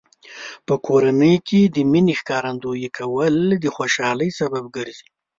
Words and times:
په 0.67 0.75
کورنۍ 0.87 1.35
کې 1.47 1.61
د 1.75 1.77
مینې 1.91 2.13
ښکارندوی 2.19 2.87
کول 2.97 3.35
د 3.63 3.65
خوشحالۍ 3.75 4.29
سبب 4.39 4.63
ګرځي. 4.75 5.07